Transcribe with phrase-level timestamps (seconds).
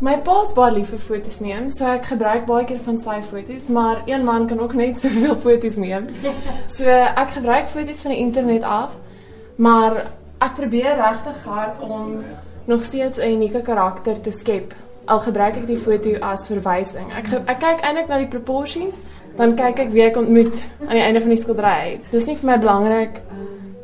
[0.00, 3.18] My pa is baie lief vir foto's neem, so ek gebruik baie keer van sy
[3.20, 6.06] foto's, maar een man kan ook net soveel foto's neem.
[6.72, 8.94] So ek gebruik foto's van die internet af,
[9.60, 10.06] maar
[10.40, 12.22] ek probeer regtig hard om
[12.64, 14.72] nog steeds 'n unieke karakter te skep.
[15.04, 17.12] Al gebruik ek die foto as verwysing.
[17.12, 18.96] Ek ek kyk eintlik na die proportions,
[19.36, 22.00] dan kyk ek wie ek ontmoet aan die einde van die skildery.
[22.10, 23.20] Dis nie vir my belangrik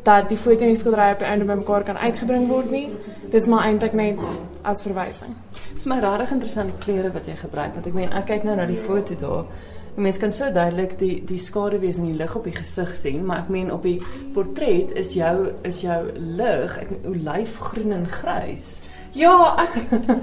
[0.07, 2.87] dat die foto en die skildery op die einde bymekaar kan uitgebring word nie.
[3.33, 4.21] Dis maar eintlik net
[4.63, 5.35] as verwysing.
[5.73, 8.55] Dit is my regtig interessante kleure wat jy gebruik want ek meen ek kyk nou
[8.59, 9.49] na die foto daar.
[9.97, 13.47] Mense kan so duidelik die die skaduwees in die lig op die gesig sien, maar
[13.47, 13.97] ek meen op die
[14.35, 18.69] portret is jou is jou lig, ek olyfgroen en grys.
[19.17, 19.79] Ja, ek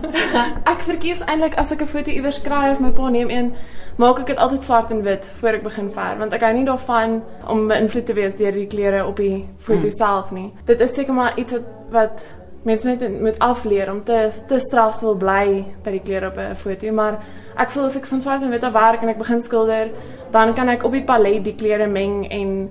[0.75, 3.51] ek verkies eintlik as ek 'n foto iewers kry of my pa neem een,
[3.97, 6.65] maak ek dit altyd swart en wit voor ek begin verf, want ek hou nie
[6.65, 9.97] daarvan om beïnvloed te wees deur die kleure op die foto hmm.
[9.97, 10.51] self nie.
[10.65, 12.23] Dit is seker maar iets wat wat
[12.63, 16.91] mense moet moet afleer om te te strafsvol bly by die kleure op 'n foto,
[16.91, 17.19] maar
[17.57, 19.89] ek voel as ek van swart en wit af werk en ek begin skilder,
[20.31, 22.69] dan kan ek op die palet die kleure meng en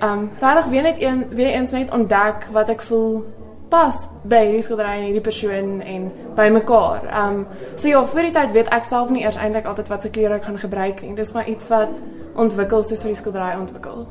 [0.00, 3.24] ehm um, regtig weer net een weer eens net ontdek wat ek voel
[3.68, 7.04] pas by die skildery en hierdie persoon en by mekaar.
[7.08, 10.02] Ehm um, so ja, vir die tyd weet ek self nie eers eintlik altyd wat
[10.02, 11.14] se kleure ek gaan gebruik nie.
[11.18, 12.00] Dis maar iets wat
[12.38, 14.06] ontwikkel soos vir die skildery ontwikkel.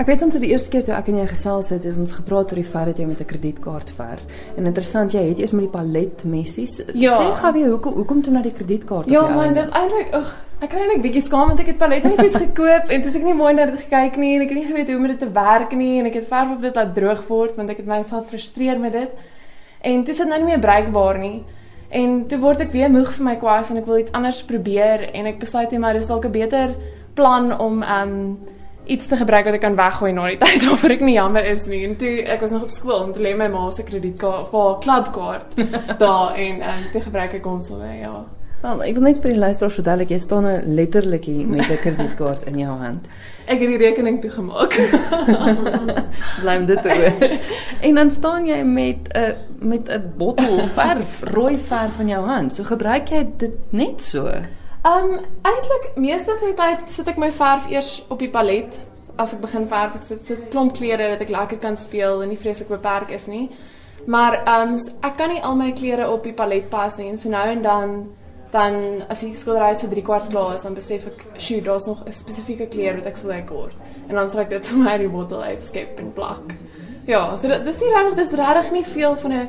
[0.00, 2.14] Ek weet ons het die eerste keer toe ek en jy gesels het, het ons
[2.16, 4.24] gepraat oor die feit dat jy met 'n kredietkaart verf.
[4.56, 6.82] En interessant, jy het eers met die palet messies.
[6.94, 7.16] Ja.
[7.18, 9.10] Sê gou weer hoekom hoekom toe na die kredietkaart?
[9.10, 12.36] Ja, man, dis eintlik ag Ek kry net 'n bietjie skaam want ek het paletmessies
[12.38, 14.68] gekoop en dit het ek nie mooi na dit gekyk nie en ek het nie
[14.68, 17.22] geweet hoe om dit te werk nie en ek het verf op dit laat droog
[17.26, 19.10] word want ek het myself frustreer met dit.
[19.82, 21.42] En dit is nou nie meer bruikbaar nie.
[21.90, 25.02] En toe word ek weer moeg vir my kwas en ek wil iets anders probeer
[25.12, 26.76] en ek besluit net maar dis dalk 'n beter
[27.14, 28.38] plan om um
[28.86, 31.66] iets te gebruik wat ek kan weggooi na die tyd of ek nie jammer is
[31.66, 31.82] nie.
[31.88, 34.78] En toe ek was nog op skool en toe lê my ma se kredietkaart vir
[34.78, 35.58] klubkaart
[36.04, 38.22] daar en um, toe gebruik ek ons alweer ja.
[38.62, 41.80] Wel, ek wil net vir die luisteraars verduidelik jy staan nou letterlik hier met 'n
[41.82, 43.08] kredietkaart in jou hand.
[43.50, 44.76] Ek het die rekening toegemaak.
[46.42, 47.34] Bly dit oor.
[47.88, 52.54] en dan staan jy met 'n met 'n bottel verf, rooi verf in jou hand.
[52.54, 54.26] So gebruik jy dit net so.
[54.26, 58.78] Ehm um, eintlik meeste van die tyd sit ek my verf eers op die palet
[59.16, 59.94] as ek begin verf.
[59.94, 63.26] Ek sit sit klomp kleure dat ek lekker kan speel en nie vreeslik beperk is
[63.26, 63.50] nie.
[64.06, 67.16] Maar ehm um, ek kan nie al my kleure op die palet pas nie.
[67.16, 68.12] So nou en dan
[68.52, 72.04] dan as ek skildery so 3 kwart klaar is, dan besef ek, "Sjoe, daar's nog
[72.04, 73.76] 'n spesifieke kleur wat ek wil hê kort."
[74.08, 76.54] En dan sal ek dit sommer uit die bottel uitskep en plak.
[77.06, 79.48] Ja, so dit dis nie regtig dis regtig nie veel van 'n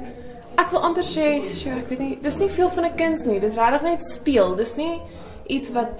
[0.57, 3.39] ek wil amper sê, sjoe, ek weet nie, dis nie veel van 'n kuns nie.
[3.39, 4.55] Dis regtig net speel.
[4.55, 5.01] Dis nie
[5.47, 5.99] iets wat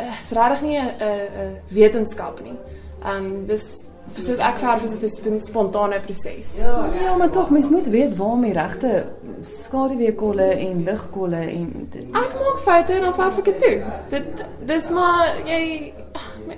[0.00, 2.58] uh, is regtig nie 'n 'n wetenskap nie.
[3.04, 6.56] Ehm um, dis soos ek verf is dit 'n spontane proses.
[6.58, 9.06] Ja, ja, maar tog mens moet weet waar die regte
[9.40, 12.02] skaduweekolle en ligkolle en dit.
[12.02, 13.82] Ek maak foute en dan verf ek dit toe.
[14.10, 15.92] Dit dis maar jy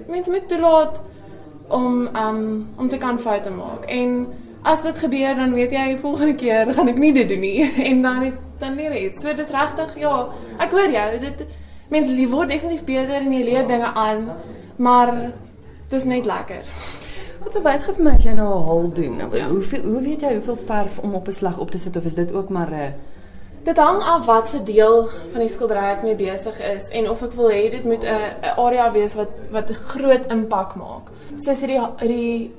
[0.07, 1.03] mens moet toelaat
[1.69, 3.85] om um om te kan foute maak.
[3.85, 4.27] En
[4.63, 8.03] as dit gebeur dan weet jy volgende keer gaan ek nie dit doen nie en
[8.03, 9.13] dan het, dan leer jy.
[9.13, 10.29] So dis regtig ja,
[10.59, 11.09] ek hoor jou.
[11.21, 11.47] Dit
[11.89, 14.31] mense lief word definitief beter en jy leer dinge aan,
[14.77, 15.13] maar
[15.89, 16.65] dit is net lekker.
[17.45, 19.17] Wat wys gee vir my as jy nou 'n hol doen?
[19.17, 19.49] Nou, ja.
[19.49, 22.15] Hoeveel hoe weet jy hoeveel verf om op 'n slag op te sit of is
[22.15, 22.93] dit ook maar 'n uh...
[23.65, 27.23] Dit hang af wat se deel van die skildery ek mee besig is en of
[27.23, 31.11] ek wil hê dit moet 'n area wees wat wat 'n groot impak maak.
[31.37, 32.53] Soos hierdie hierdie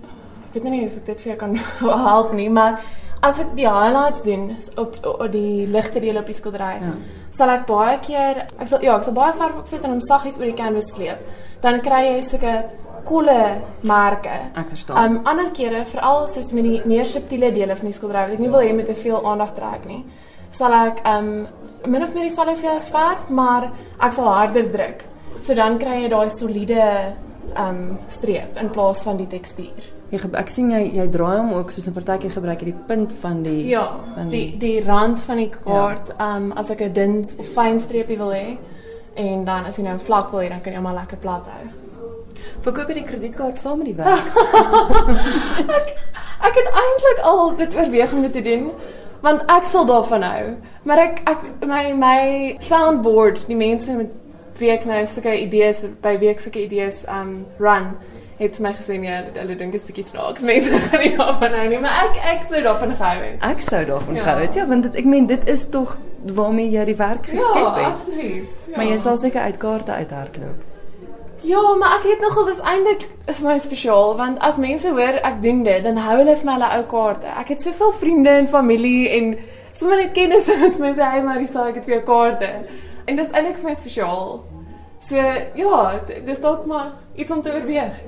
[0.55, 1.55] ek weet nie of ek dit vir jou kan
[2.09, 2.79] help nie, maar
[3.21, 6.93] as ek die highlights doen op, op die ligte dele op die skildery, ja.
[7.29, 10.39] sal ek baie keer ek sal ja, ek sal baie verf opsit en hom saggies
[10.39, 11.21] oor die canvas sleep.
[11.61, 12.55] Dan kry jy sulke
[13.05, 14.37] kolle merke.
[14.55, 14.97] Ek verstaan.
[15.03, 18.43] Um ander kere, veral soos met die meer subtiele dele van die skildery wat ek
[18.43, 20.03] nie wil hê moet te veel aandag trek nie,
[20.51, 21.47] sal ek um
[21.85, 22.55] min of meer dieselfde
[22.89, 25.05] verf, maar ek sal harder druk.
[25.39, 26.85] So dan kry jy daai soliede
[27.61, 29.91] um streep in plaas van die tekstuur.
[30.11, 33.13] Jy ek sien jy jy draai hom ook soos 'n partytjie gebruik jy die punt
[33.21, 33.85] van die ja,
[34.15, 36.35] van die die die rand van die kaart ja.
[36.35, 38.57] um as ek 'n dun of fyn streepie wil hê
[39.15, 41.17] en dan as jy nou 'n vlak wil hê dan kan jy hom maar lekker
[41.17, 41.84] plat hou.
[42.65, 44.25] Verkoop jy die kredietkaart saam met die werk?
[45.79, 45.95] ek
[46.45, 48.69] ek het eintlik al dit oorweeg om dit te doen
[49.25, 50.43] want ek sal daarvan hou.
[50.85, 52.19] Maar ek ek my my
[52.61, 54.11] soundboard, die mense met
[54.59, 57.95] wie ek nou sulke idees by wie ek sulke idees um run
[58.39, 60.43] het vir my gesê nee, hulle dink dit is bietjie snaaks.
[60.49, 63.39] Mense gaan nie daarvan hou nie, maar ek ek sou daarvan gehou het.
[63.47, 64.27] Ek sou daarvan ja.
[64.27, 64.59] gehou het.
[64.59, 65.97] Ja, want dit, ek meen dit is tog
[66.35, 67.91] waarmee jy die werk geskep ja, het.
[67.93, 68.65] Absoluut.
[68.67, 68.77] Ja.
[68.77, 70.74] Maar jy sal seker uit kaarte uithardloop.
[71.45, 75.43] Ja, maar ek het nogal dis eintlik vir my spesiaal want as mense hoor ek
[75.43, 77.29] doen dit, dan hou hulle vir my hulle ou kaarte.
[77.41, 79.31] Ek het soveel vriende en familie en
[79.75, 82.51] sommer net kennis met my sê hy maar ek het vir jou kaarte.
[83.05, 84.35] En dis eintlik vir my spesiaal.
[85.05, 85.21] So
[85.61, 85.81] ja,
[86.25, 88.01] dis dalk maar iets om te oorweeg.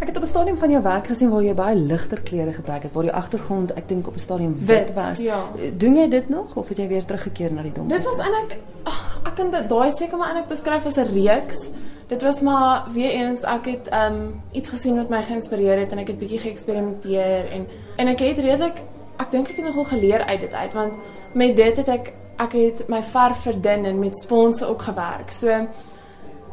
[0.00, 2.82] Ek het op 'n stadium van jou werk gesien waar jy baie ligter klere gebruik
[2.82, 5.20] het, waar die agtergrond ek dink op 'n stadium wit, was.
[5.20, 5.48] Ja.
[5.72, 7.96] Doen jy dit nog of het jy weer teruggekeer na die donker?
[7.96, 8.58] Dit was eintlik
[9.26, 11.70] ek kan dit daai seker maar eintlik beskryf as 'n reeks.
[12.06, 15.98] Dit was maar weer eens ek het um iets gesien wat my geïnspireer het en
[15.98, 17.66] ek het bietjie geëksperimenteer en
[17.96, 18.78] en ek het redelik
[19.16, 20.94] ek dink ek het nogal geleer uit dit uit want
[21.32, 25.30] met dit het ek ek het my verf verdun en met sponse ook gewerk.
[25.30, 25.66] So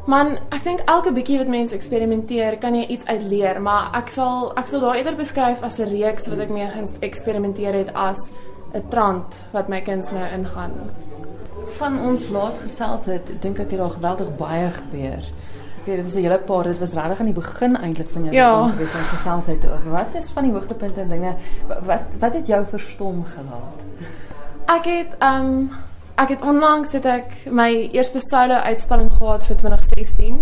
[0.04, 4.10] Man, ek dink elke bietjie wat mense eksperimenteer, kan jy iets uit leer, maar ek
[4.12, 8.20] sal ek sal daai eerder beskryf as 'n reeks wat ek mee geëksperimenteer het as
[8.74, 10.76] 'n trant wat my kinders nou ingaan.
[11.78, 15.30] Van ons laas gesels het, dink ek het daar geweldig baie gebeur.
[15.80, 18.22] Ek weet dit was 'n hele paar, dit was regtig aan die begin eintlik van
[18.24, 18.68] jou ja.
[18.68, 19.66] gewees ons gesels het.
[19.84, 21.34] Wat is van die hoogtepunte en dinge
[21.66, 23.78] wat wat het jou verstom gelaat?
[24.66, 25.70] Ek het um
[26.14, 30.36] Ek het onlangs het ek my eerste solo uitstalling gehad vir 2016.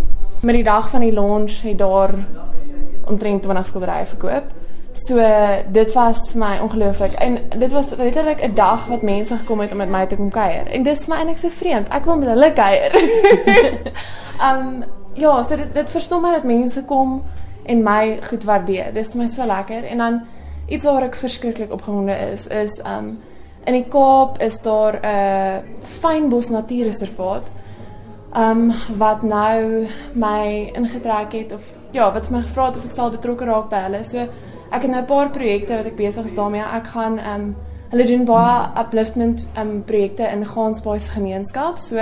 [0.44, 2.12] Met die dag van die launch het daar
[3.08, 4.50] omtrent 20 skilderye verkoop.
[4.92, 5.20] So
[5.72, 9.76] dit was my ongelooflik en dit was letterlik 'n dag wat mense gekom het om
[9.76, 10.66] met my te kom kuier.
[10.66, 11.88] En dis my eintlik so vreemd.
[11.88, 12.92] Ek wil met hulle kuier.
[14.50, 14.84] um
[15.24, 17.22] ja, so dit dit verstom my dat mense kom
[17.64, 18.92] en my goed waardeer.
[18.92, 20.20] Dis my so lekker en dan
[20.68, 23.18] iets waar ek verskriklik opgewonde is is um
[23.64, 27.52] In die Kaap is daar 'n uh, fynbos natuurreservaat.
[28.36, 32.90] Um wat nou my ingetrek het of ja, wat vir my gevra het of ek
[32.90, 34.04] sal betrokke raak by hulle.
[34.04, 34.26] So
[34.72, 36.62] ek het nou 'n paar projekte wat ek besig is daarmee.
[36.62, 37.56] Ek gaan um
[37.90, 41.78] hulle doen baie upliftment um projekte in Gansbaai se gemeenskap.
[41.78, 41.96] So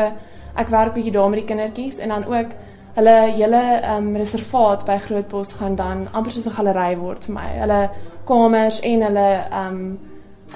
[0.56, 2.50] ek werk bietjie daar met die kindertjies en dan ook
[2.94, 7.48] hulle hele um reservaat by Grootbos gaan dan amper soos 'n galery word vir my.
[7.60, 7.90] Hulle
[8.24, 9.98] kamers en hulle um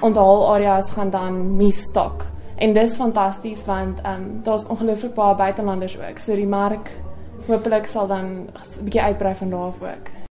[0.01, 2.25] onthaal areas gaan dan misstok.
[2.55, 6.17] En dis fantasties want ehm um, daar's ongelooflik baie buitelanders ook.
[6.17, 6.91] So die mark
[7.47, 10.14] hopelik sal dan 'n bietjie uitbrei van daar af ook.